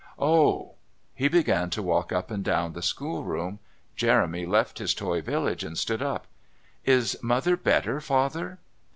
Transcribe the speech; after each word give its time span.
"Oh!" 0.17 0.77
He 1.13 1.27
began 1.27 1.69
to 1.69 1.83
walk 1.83 2.11
up 2.11 2.31
and 2.31 2.43
down 2.43 2.73
the 2.73 2.81
schoolroom. 2.81 3.59
Jeremy 3.95 4.47
left 4.47 4.79
his 4.79 4.95
toy 4.95 5.21
village 5.21 5.63
and 5.63 5.77
stood 5.77 6.01
up. 6.01 6.25
"Is 6.85 7.15
Mother 7.21 7.55
better, 7.55 8.01
Father?" 8.01 8.57